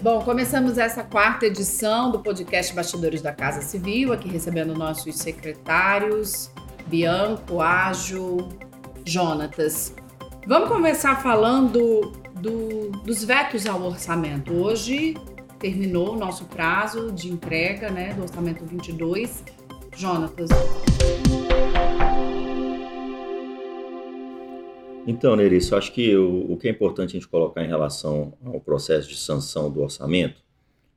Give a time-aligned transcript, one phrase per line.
[0.00, 6.52] Bom, começamos essa quarta edição do podcast Bastidores da Casa Civil, aqui recebendo nossos secretários,
[6.86, 8.48] Bianco, Ágil,
[9.04, 9.92] Jonatas.
[10.46, 14.52] Vamos começar falando do, dos vetos ao orçamento.
[14.52, 15.16] Hoje
[15.58, 19.42] terminou o nosso prazo de entrega né, do orçamento 22.
[19.96, 20.48] Jonatas.
[25.10, 28.34] Então, Nerice, eu acho que o, o, que é importante a gente colocar em relação
[28.44, 30.42] ao processo de sanção do orçamento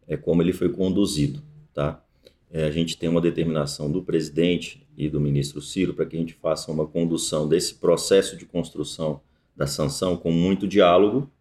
[0.05, 1.41] é como ele foi conduzido,
[1.73, 2.03] tá?
[2.51, 6.19] É, a gente tem uma determinação do presidente e do ministro Ciro para que a
[6.19, 9.21] gente faça uma condução desse processo de construção
[9.55, 11.31] da sanção com muito diálogo,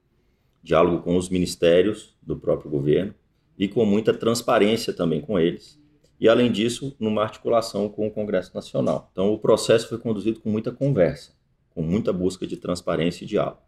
[0.63, 3.13] diálogo com os ministérios do próprio governo
[3.59, 5.77] e com muita transparência também com eles.
[6.21, 9.09] E, além disso, numa articulação com o Congresso Nacional.
[9.11, 11.40] Então, o processo foi conduzido com muita conversa
[11.71, 13.63] com muita busca de transparência e diálogo.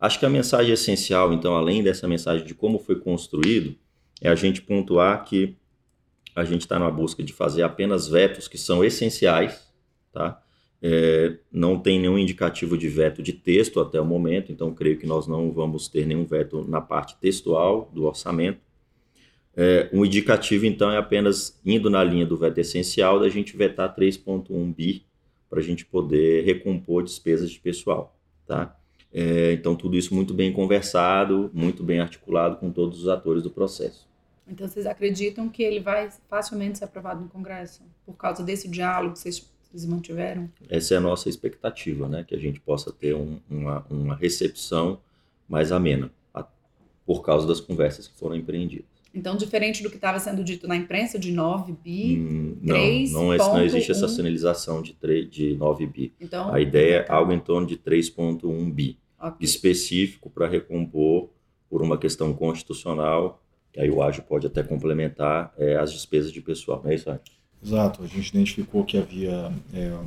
[0.00, 3.76] Acho que a mensagem essencial, então, além dessa mensagem de como foi construído,
[4.20, 5.56] é a gente pontuar que
[6.34, 9.72] a gente está na busca de fazer apenas vetos que são essenciais,
[10.12, 10.42] tá?
[10.84, 15.06] É, não tem nenhum indicativo de veto de texto até o momento, então creio que
[15.06, 18.58] nós não vamos ter nenhum veto na parte textual do orçamento.
[19.54, 23.94] É, um indicativo, então, é apenas indo na linha do veto essencial da gente vetar
[23.94, 25.04] 3,1 bi
[25.52, 28.74] para a gente poder recompor despesas de pessoal, tá?
[29.12, 33.50] É, então, tudo isso muito bem conversado, muito bem articulado com todos os atores do
[33.50, 34.08] processo.
[34.48, 39.12] Então, vocês acreditam que ele vai facilmente ser aprovado no Congresso, por causa desse diálogo
[39.12, 40.50] que vocês, vocês mantiveram?
[40.70, 42.24] Essa é a nossa expectativa, né?
[42.26, 45.02] Que a gente possa ter um, uma, uma recepção
[45.46, 46.46] mais amena, a,
[47.04, 48.86] por causa das conversas que foram empreendidas.
[49.14, 53.12] Então, diferente do que estava sendo dito na imprensa, de 9 bi, hum, 3.
[53.12, 56.12] Não, não, não existe essa sinalização de, 3, de 9 bi.
[56.20, 59.36] Então, a ideia é algo em torno de 3,1 bi, okay.
[59.40, 61.28] específico para recompor
[61.68, 66.40] por uma questão constitucional, que aí o ágio pode até complementar é, as despesas de
[66.40, 66.80] pessoal.
[66.82, 67.22] Não é isso, Ágio?
[67.64, 68.02] Exato.
[68.02, 69.52] A gente identificou que havia.
[69.72, 69.98] É,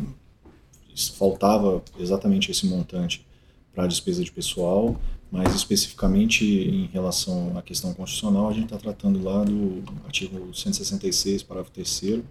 [1.18, 3.26] faltava exatamente esse montante
[3.74, 5.00] para a despesa de pessoal
[5.36, 11.44] mas especificamente em relação à questão constitucional, a gente está tratando lá do artigo 166,
[11.44, 12.22] parágrafo 3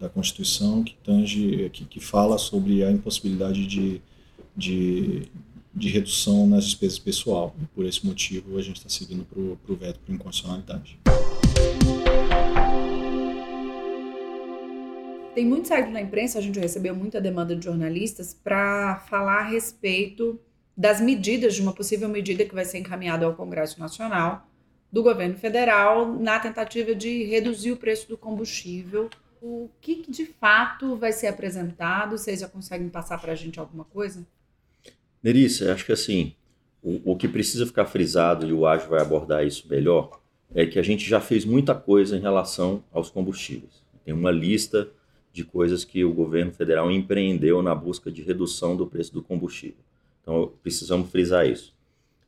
[0.00, 4.00] da Constituição, que, tange, que, que fala sobre a impossibilidade de,
[4.56, 5.28] de,
[5.74, 7.54] de redução nas despesas pessoal.
[7.60, 10.98] E por esse motivo, a gente está seguindo para o veto por inconstitucionalidade.
[15.34, 19.48] Tem muito saído na imprensa, a gente recebeu muita demanda de jornalistas para falar a
[19.48, 20.40] respeito
[20.78, 24.48] das medidas, de uma possível medida que vai ser encaminhada ao Congresso Nacional
[24.92, 29.10] do governo federal na tentativa de reduzir o preço do combustível.
[29.42, 32.16] O que, de fato vai ser apresentado?
[32.16, 34.24] Vocês já conseguem passar para a gente alguma coisa?
[35.20, 36.32] Nerissa, acho que assim,
[36.80, 40.20] o, o, que precisa ficar frisado, e o Ágio vai abordar isso melhor,
[40.54, 43.82] é que a gente já fez muita coisa em relação aos combustíveis.
[44.04, 44.88] Tem uma lista
[45.32, 49.87] de coisas que o governo federal empreendeu na busca de redução do preço do combustível.
[50.28, 51.74] Então, precisamos frisar isso.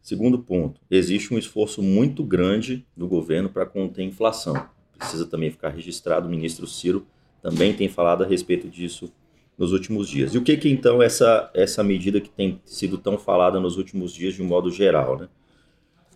[0.00, 4.54] Segundo ponto, existe um esforço muito grande do governo para conter a inflação.
[4.96, 7.06] Precisa também ficar registrado, o ministro Ciro
[7.42, 9.12] também tem falado a respeito disso
[9.58, 10.34] nos últimos dias.
[10.34, 14.14] E o que que então essa essa medida que tem sido tão falada nos últimos
[14.14, 15.28] dias de um modo geral, né?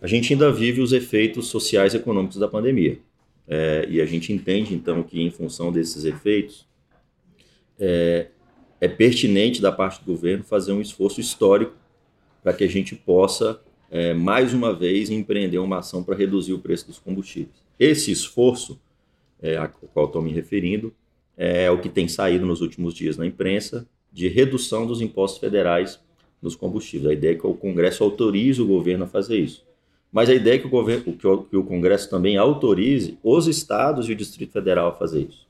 [0.01, 2.97] A gente ainda vive os efeitos sociais e econômicos da pandemia.
[3.47, 6.67] É, e a gente entende então que em função desses efeitos
[7.79, 8.29] é,
[8.85, 11.73] é pertinente da parte do governo fazer um esforço histórico
[12.43, 13.59] para que a gente possa,
[13.89, 17.55] é, mais uma vez, empreender uma ação para reduzir o preço dos combustíveis.
[17.79, 18.79] Esse esforço,
[19.41, 20.93] é, ao qual estou me referindo,
[21.35, 25.99] é o que tem saído nos últimos dias na imprensa, de redução dos impostos federais
[26.39, 27.09] nos combustíveis.
[27.09, 29.65] A ideia é que o Congresso autorize o governo a fazer isso.
[30.11, 33.47] Mas a ideia é que o, governo, que o, que o Congresso também autorize os
[33.47, 35.44] estados e o Distrito Federal a fazer isso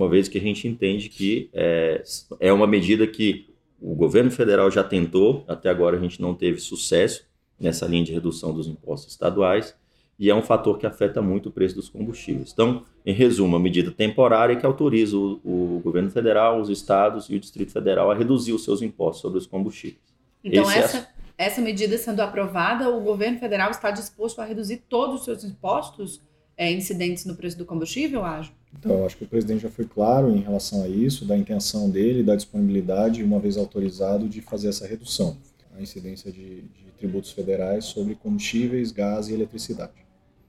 [0.00, 2.02] uma vez que a gente entende que é,
[2.40, 6.58] é uma medida que o governo federal já tentou, até agora a gente não teve
[6.58, 7.26] sucesso
[7.58, 9.76] nessa linha de redução dos impostos estaduais,
[10.18, 12.50] e é um fator que afeta muito o preço dos combustíveis.
[12.50, 17.36] Então, em resumo, uma medida temporária que autoriza o, o governo federal, os estados e
[17.36, 20.00] o Distrito Federal a reduzir os seus impostos sobre os combustíveis.
[20.42, 21.44] Então, essa, é...
[21.44, 26.22] essa medida sendo aprovada, o governo federal está disposto a reduzir todos os seus impostos
[26.56, 28.59] é, incidentes no preço do combustível, acho?
[28.78, 32.22] Então, acho que o presidente já foi claro em relação a isso, da intenção dele,
[32.22, 35.36] da disponibilidade, uma vez autorizado, de fazer essa redução,
[35.76, 39.92] a incidência de, de tributos federais sobre combustíveis, gás e eletricidade.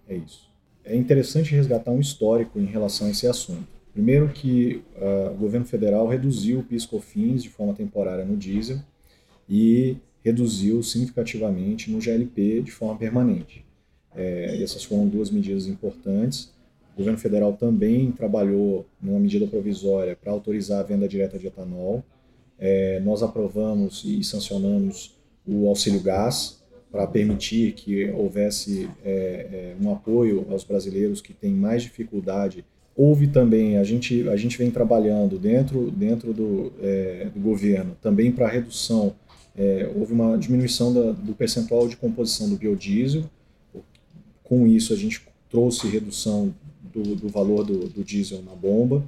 [0.07, 0.50] É isso.
[0.83, 3.68] É interessante resgatar um histórico em relação a esse assunto.
[3.94, 8.79] Primeiro que uh, o governo federal reduziu o PIS/COFINS de forma temporária no diesel
[9.50, 13.65] e reduziu significativamente no GLP de forma permanente.
[14.15, 16.53] É, essas foram duas medidas importantes.
[16.93, 22.03] O governo federal também trabalhou numa medida provisória para autorizar a venda direta de etanol.
[22.59, 25.17] É, nós aprovamos e sancionamos
[25.47, 26.61] o auxílio gás
[26.91, 32.65] para permitir que houvesse é, é, um apoio aos brasileiros que têm mais dificuldade.
[32.95, 38.31] Houve também, a gente, a gente vem trabalhando dentro, dentro do, é, do governo também
[38.31, 39.15] para redução,
[39.57, 43.23] é, houve uma diminuição da, do percentual de composição do biodiesel,
[44.44, 46.53] com isso a gente trouxe redução
[46.93, 49.03] do, do valor do, do diesel na bomba.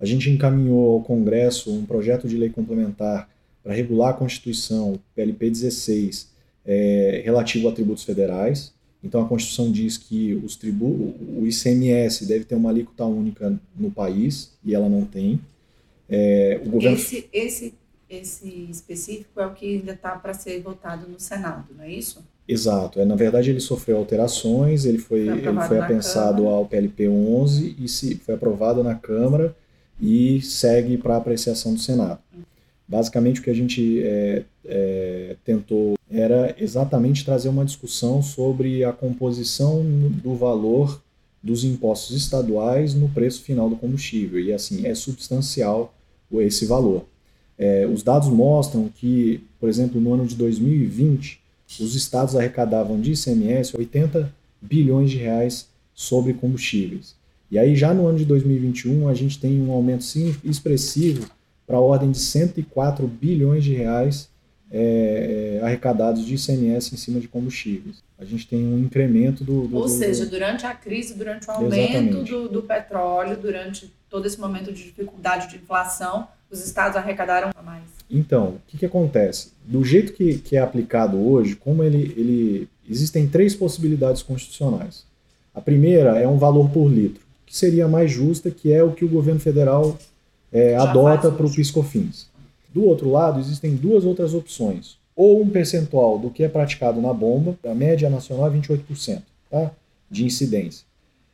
[0.00, 3.28] A gente encaminhou ao Congresso um projeto de lei complementar
[3.62, 6.28] para regular a Constituição, PLP 16,
[6.64, 8.72] é, relativo a tributos federais.
[9.02, 13.90] Então a Constituição diz que os tribu o ICMS deve ter uma alíquota única no
[13.90, 15.40] país e ela não tem.
[16.08, 16.96] É, o governo...
[16.96, 17.74] esse, esse,
[18.08, 22.24] esse específico é o que ainda está para ser votado no Senado, não é isso?
[22.48, 22.98] Exato.
[22.98, 27.76] É, na verdade, ele sofreu alterações, ele foi, foi ele foi apensado ao PLP 11
[27.78, 29.54] e se, foi aprovado na Câmara
[30.00, 32.20] e segue para apreciação do Senado.
[32.88, 38.94] Basicamente, o que a gente é, é, tentou era exatamente trazer uma discussão sobre a
[38.94, 39.84] composição
[40.22, 41.02] do valor
[41.42, 44.40] dos impostos estaduais no preço final do combustível.
[44.40, 45.92] E, assim, é substancial
[46.32, 47.04] esse valor.
[47.58, 51.42] É, os dados mostram que, por exemplo, no ano de 2020,
[51.80, 57.14] os estados arrecadavam de ICMS 80 bilhões de reais sobre combustíveis.
[57.50, 60.04] E aí, já no ano de 2021, a gente tem um aumento
[60.44, 61.28] expressivo
[61.66, 64.28] para a ordem de 104 bilhões de reais
[64.70, 68.02] é, é arrecadados de ICMS em cima de combustíveis.
[68.18, 69.66] A gente tem um incremento do.
[69.66, 74.26] do Ou do, seja, durante a crise, durante o aumento do, do, petróleo, durante todo
[74.26, 77.84] esse momento de dificuldade de inflação, os estados arrecadaram mais.
[78.10, 79.52] Então, o que, que acontece?
[79.64, 82.68] Do jeito que, que é aplicado hoje, como ele, ele.
[82.88, 85.04] Existem três possibilidades constitucionais.
[85.54, 89.04] A primeira é um valor por litro, que seria mais justa, que é o que
[89.04, 89.98] o governo federal
[90.50, 92.28] é, adota para o PiscoFins.
[92.72, 94.96] Do outro lado, existem duas outras opções.
[95.14, 99.70] Ou um percentual do que é praticado na bomba, a média nacional é 28% tá?
[100.10, 100.86] de incidência.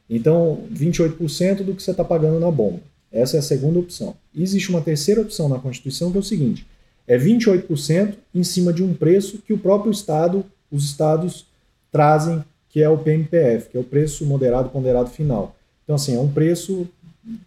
[0.08, 2.80] Então, 28% do que você está pagando na bomba.
[3.14, 4.16] Essa é a segunda opção.
[4.34, 6.66] E existe uma terceira opção na Constituição que é o seguinte:
[7.06, 11.46] é 28% em cima de um preço que o próprio Estado, os estados
[11.92, 15.54] trazem, que é o PMPF, que é o preço moderado ponderado final.
[15.84, 16.88] Então, assim, é um preço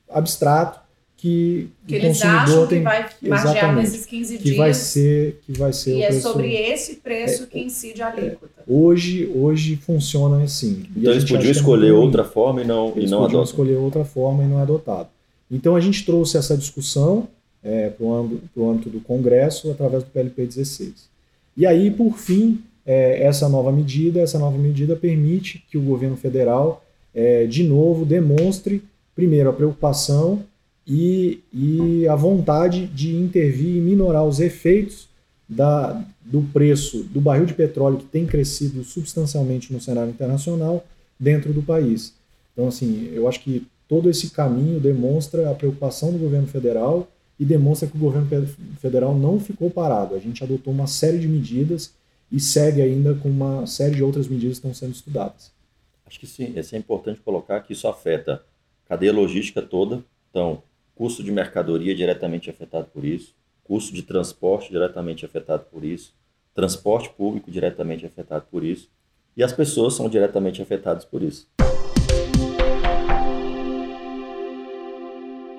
[0.10, 0.80] abstrato
[1.18, 4.44] que, que o eles acham que vai margear nesses 15 dias.
[4.44, 8.08] Que vai ser, que vai ser e é sobre esse preço é, que incide a
[8.08, 8.54] alíquota.
[8.60, 10.86] É, hoje, hoje funciona assim.
[10.96, 14.44] Então eles podiam escolher outra forma e não, eles e não podiam escolher outra forma
[14.44, 15.10] e não é adotado.
[15.50, 17.28] Então a gente trouxe essa discussão
[17.64, 21.10] é, para o âmbito, do Congresso através do PLP 16.
[21.56, 26.16] E aí, por fim, é, essa nova medida, essa nova medida permite que o governo
[26.16, 28.84] federal, é, de novo, demonstre,
[29.16, 30.44] primeiro, a preocupação
[30.86, 35.10] e, e a vontade de intervir e minorar os efeitos
[35.50, 40.86] da, do preço do barril de petróleo que tem crescido substancialmente no cenário internacional
[41.20, 42.14] dentro do país.
[42.54, 47.08] Então, assim, eu acho que todo esse caminho demonstra a preocupação do governo federal
[47.40, 48.28] e demonstra que o governo
[48.80, 50.16] federal não ficou parado.
[50.16, 51.94] A gente adotou uma série de medidas
[52.32, 55.52] e segue ainda com uma série de outras medidas que estão sendo estudadas.
[56.06, 58.44] Acho que sim, é importante colocar que isso afeta
[58.86, 60.04] a cadeia logística toda.
[60.30, 60.62] Então,
[60.96, 66.14] custo de mercadoria diretamente afetado por isso, custo de transporte diretamente afetado por isso,
[66.56, 68.90] transporte público diretamente afetado por isso,
[69.36, 71.48] e as pessoas são diretamente afetadas por isso.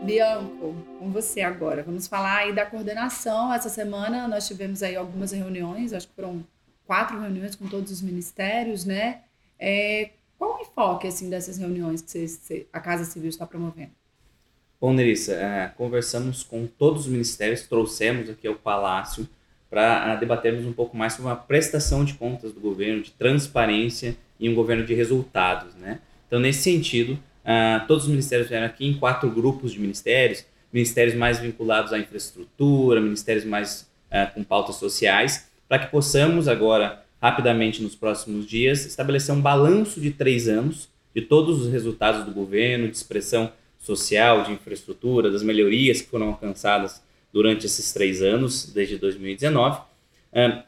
[0.09, 1.83] Bianco, com você agora.
[1.83, 3.53] Vamos falar aí da coordenação.
[3.53, 6.43] Essa semana nós tivemos aí algumas reuniões, acho que foram
[6.87, 9.21] quatro reuniões com todos os ministérios, né?
[9.59, 13.91] É, qual o enfoque assim dessas reuniões que você, a Casa Civil está promovendo?
[14.81, 19.29] Bom, Nerissa, é, conversamos com todos os ministérios, trouxemos aqui ao Palácio
[19.69, 24.17] para é, debatermos um pouco mais sobre a prestação de contas do governo, de transparência
[24.41, 26.01] e um governo de resultados, né?
[26.27, 31.15] Então, nesse sentido, Uh, todos os ministérios vieram aqui em quatro grupos de ministérios, ministérios
[31.15, 37.83] mais vinculados à infraestrutura, ministérios mais uh, com pautas sociais, para que possamos agora, rapidamente
[37.83, 42.87] nos próximos dias, estabelecer um balanço de três anos de todos os resultados do governo,
[42.87, 43.51] de expressão
[43.81, 47.03] social, de infraestrutura, das melhorias que foram alcançadas
[47.33, 50.63] durante esses três anos, desde 2019, uh,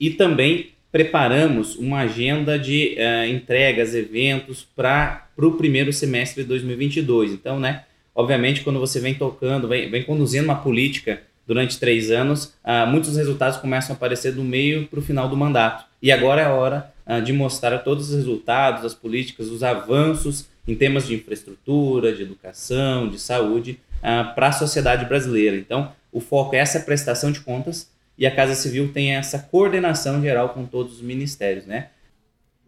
[0.00, 7.32] e também preparamos uma agenda de uh, entregas, eventos para o primeiro semestre de 2022.
[7.32, 12.54] Então, né, obviamente, quando você vem tocando, vem, vem conduzindo uma política durante três anos,
[12.64, 15.84] uh, muitos resultados começam a aparecer do meio para o final do mandato.
[16.00, 20.46] E agora é a hora uh, de mostrar todos os resultados, as políticas, os avanços
[20.66, 25.56] em temas de infraestrutura, de educação, de saúde uh, para a sociedade brasileira.
[25.56, 30.20] Então, o foco é essa prestação de contas e a Casa Civil tem essa coordenação
[30.20, 31.88] geral com todos os ministérios, né?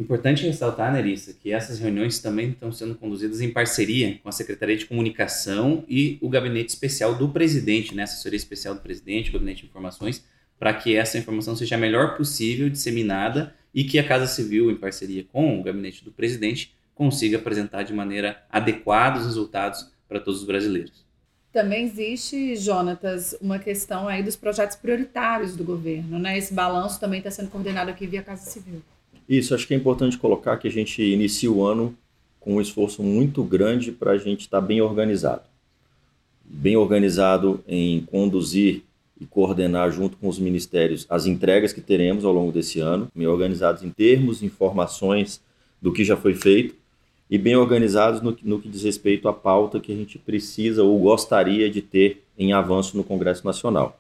[0.03, 4.77] Importante ressaltar, Nerissa, que essas reuniões também estão sendo conduzidas em parceria com a Secretaria
[4.77, 8.03] de Comunicação e o Gabinete Especial do Presidente, né?
[8.03, 10.25] Assessoria Especial do Presidente, o Gabinete de Informações,
[10.59, 14.75] para que essa informação seja a melhor possível disseminada e que a Casa Civil, em
[14.75, 20.41] parceria com o Gabinete do Presidente, consiga apresentar de maneira adequada os resultados para todos
[20.41, 21.07] os brasileiros.
[21.53, 26.37] Também existe, Jonatas, uma questão aí dos projetos prioritários do governo, né?
[26.37, 28.83] Esse balanço também está sendo coordenado aqui via Casa Civil.
[29.29, 31.97] Isso, acho que é importante colocar que a gente inicia o ano
[32.41, 35.43] com um esforço muito grande para a gente estar tá bem organizado.
[36.45, 38.83] Bem organizado em conduzir
[39.21, 43.27] e coordenar junto com os ministérios as entregas que teremos ao longo desse ano, bem
[43.27, 45.41] organizados em termos, informações
[45.81, 46.75] do que já foi feito
[47.31, 50.99] e bem organizados no, no que diz respeito à pauta que a gente precisa ou
[50.99, 53.99] gostaria de ter em avanço no Congresso Nacional.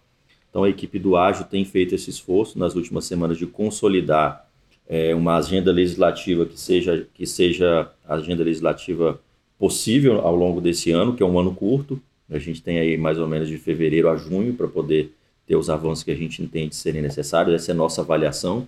[0.50, 4.47] Então a equipe do Ágil tem feito esse esforço nas últimas semanas de consolidar
[4.89, 9.21] é, uma agenda legislativa que seja, que seja a agenda legislativa
[9.59, 12.01] possível ao longo desse ano, que é um ano curto.
[12.31, 15.12] A gente tem aí mais ou menos de fevereiro a junho para poder
[15.47, 17.55] ter os avanços que a gente entende serem necessários.
[17.55, 18.67] Essa é a nossa avaliação.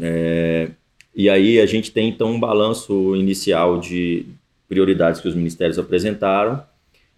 [0.00, 0.70] É,
[1.14, 4.26] e aí a gente tem então um balanço inicial de
[4.68, 6.62] prioridades que os ministérios apresentaram.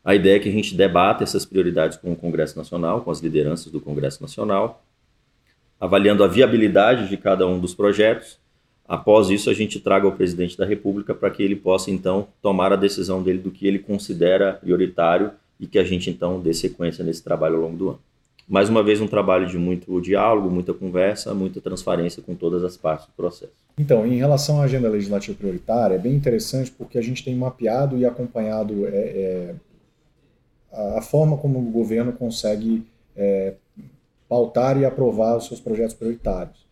[0.05, 3.21] A ideia é que a gente debata essas prioridades com o Congresso Nacional, com as
[3.21, 4.83] lideranças do Congresso Nacional,
[5.83, 8.39] avaliando a viabilidade de cada um dos projetos.
[8.87, 12.73] Após isso, a gente traga ao presidente da República para que ele possa, então, tomar
[12.73, 17.03] a decisão dele do que ele considera prioritário e que a gente, então, dê sequência
[17.03, 17.99] nesse trabalho ao longo do ano.
[18.49, 22.77] Mais uma vez, um trabalho de muito diálogo, muita conversa, muita transparência com todas as
[22.77, 23.53] partes do processo.
[23.77, 27.99] Então, em relação à agenda legislativa prioritária, é bem interessante porque a gente tem mapeado
[27.99, 29.55] e acompanhado é, é,
[30.97, 32.87] a forma como o governo consegue
[33.17, 33.55] é,
[34.33, 36.65] pautar e aprovar os seus projetos prioritários.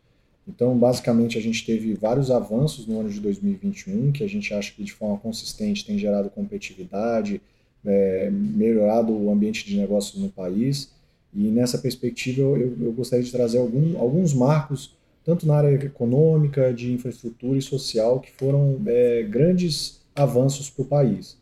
[0.49, 4.73] Então, basicamente, a gente teve vários avanços no ano de 2021, que a gente acha
[4.73, 7.39] que de forma consistente tem gerado competitividade,
[7.85, 10.91] é, melhorado o ambiente de negócios no país.
[11.35, 16.73] E nessa perspectiva, eu, eu gostaria de trazer algum, alguns marcos, tanto na área econômica,
[16.73, 21.37] de infraestrutura e social, que foram é, grandes avanços para o país.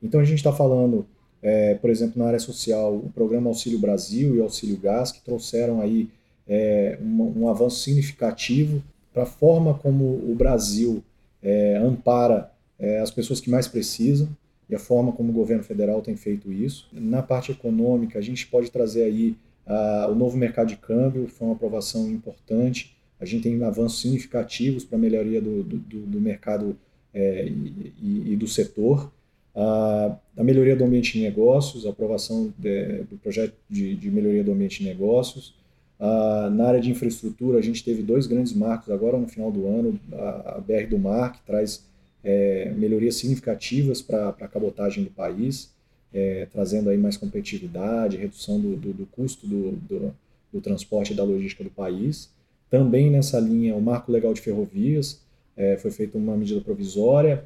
[0.00, 1.04] Então, a gente está falando
[1.44, 5.82] é, por exemplo, na área social, o programa Auxílio Brasil e Auxílio Gás, que trouxeram
[5.82, 6.08] aí
[6.48, 8.82] é, um, um, avanço significativo
[9.12, 11.04] para a forma como o Brasil
[11.42, 14.26] é, ampara é, as pessoas que mais precisam
[14.70, 16.88] e a forma como o governo federal tem feito isso.
[16.90, 19.36] Na parte econômica, a gente pode trazer aí
[19.66, 22.96] a, o novo mercado de câmbio, foi uma aprovação importante.
[23.20, 26.74] A gente tem avanços significativos para a melhoria do, do, do mercado
[27.12, 29.12] é, e, e do setor
[29.56, 34.52] a, melhoria do ambiente de negócios, a aprovação de, do projeto de, de, melhoria do
[34.52, 35.54] ambiente de negócios.
[35.98, 39.98] na área de infraestrutura, a gente teve dois grandes marcos agora no final do ano,
[40.12, 41.84] a, a BR do Mar, que traz
[42.24, 45.70] é, melhorias significativas para a cabotagem do país,
[46.12, 50.14] é, trazendo aí mais competitividade, redução do, do, do custo do, do,
[50.52, 52.30] do, transporte e da logística do país.
[52.70, 55.20] Também nessa linha, o Marco Legal de Ferrovias,
[55.56, 57.44] é, foi feita uma medida provisória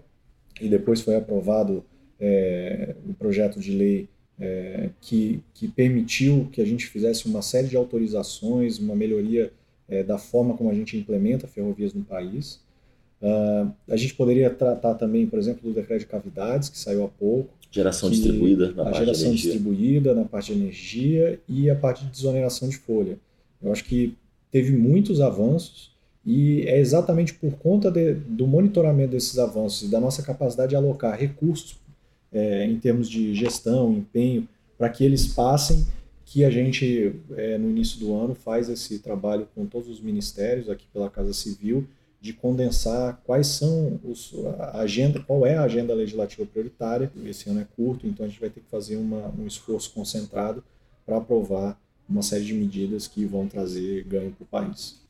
[0.61, 1.85] e depois foi aprovado
[2.21, 4.09] é, um projeto de lei
[4.41, 9.53] é, que, que permitiu que a gente fizesse uma série de autorizações, uma melhoria
[9.89, 12.61] é, da forma como a gente implementa ferrovias no país.
[13.21, 17.09] Uh, a gente poderia tratar também, por exemplo, do decreto de cavidades, que saiu há
[17.09, 17.51] pouco.
[17.71, 22.05] Geração distribuída na a parte geração de distribuída na parte de energia e a parte
[22.05, 23.19] de desoneração de folha.
[23.61, 24.15] Eu acho que
[24.53, 25.93] teve muitos avanços
[26.25, 30.77] e é exatamente por conta de, do monitoramento desses avanços e da nossa capacidade de
[30.77, 31.77] alocar recursos
[32.33, 35.87] é, em termos de gestão, empenho, para que eles passem,
[36.25, 40.69] que a gente, é, no início do ano, faz esse trabalho com todos os ministérios
[40.69, 41.87] aqui pela Casa Civil,
[42.21, 47.11] de condensar quais são os, a agenda, qual é a agenda legislativa prioritária.
[47.25, 50.63] Esse ano é curto, então a gente vai ter que fazer uma, um esforço concentrado
[51.07, 55.01] para aprovar uma série de medidas que vão trazer ganho para o país.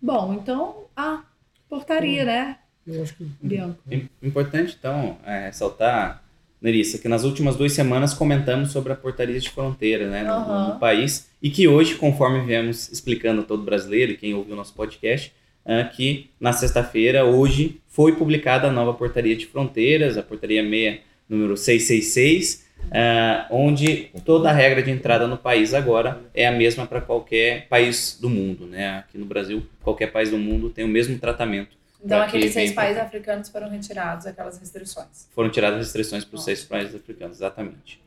[0.00, 1.24] Bom, então a
[1.68, 2.58] portaria, né?
[2.86, 3.24] Eu acho que.
[3.40, 3.80] Bianco.
[4.20, 6.21] Importante, então, é, ressaltar
[6.62, 10.68] Nerissa, que nas últimas duas semanas comentamos sobre a portaria de fronteira né, no, uhum.
[10.68, 14.56] no, país e que hoje, conforme viemos explicando a todo brasileiro e quem ouviu o
[14.56, 15.32] nosso podcast,
[15.66, 21.00] uh, que na sexta-feira, hoje, foi publicada a nova portaria de fronteiras, a portaria 6,
[21.28, 26.52] número 666, uh, uh, onde toda a regra de entrada no país agora é a
[26.52, 28.66] mesma para qualquer país do mundo.
[28.66, 28.98] Né?
[28.98, 31.81] Aqui no Brasil, qualquer país do mundo tem o mesmo tratamento.
[32.04, 35.28] Então, aqueles seis países africanos foram retirados aquelas restrições.
[35.34, 38.02] Foram tiradas restrições para os seis países africanos, exatamente.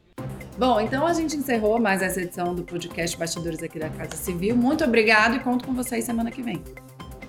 [0.58, 4.56] Bom, então a gente encerrou mais essa edição do podcast Bastidores aqui da Casa Civil.
[4.56, 6.64] Muito obrigado e conto com vocês semana que vem.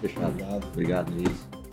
[0.00, 0.34] Fechado.
[0.72, 1.65] Obrigado, Luiz.